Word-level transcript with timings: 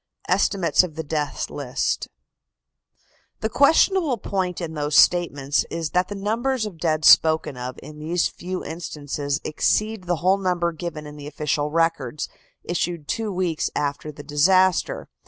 ESTIMATES 0.29 0.83
OF 0.83 0.95
THE 0.95 1.03
DEATH 1.03 1.51
LIST. 1.51 2.07
The 3.41 3.49
questionable 3.49 4.17
point 4.17 4.59
in 4.59 4.73
those 4.73 4.95
statements 4.95 5.63
is 5.69 5.91
that 5.91 6.07
the 6.07 6.15
numbers 6.15 6.65
of 6.65 6.79
dead 6.79 7.05
spoken 7.05 7.55
of 7.55 7.77
in 7.83 7.99
these 7.99 8.27
few 8.27 8.65
instances 8.65 9.39
exceed 9.43 10.05
the 10.05 10.15
whole 10.15 10.39
number 10.39 10.71
given 10.71 11.05
in 11.05 11.17
the 11.17 11.27
official 11.27 11.69
records 11.69 12.29
issued 12.63 13.07
two 13.07 13.31
weeks 13.31 13.69
after 13.75 14.11
the 14.11 14.23
disaster. 14.23 15.07